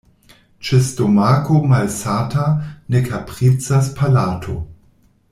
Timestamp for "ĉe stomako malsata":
0.67-2.45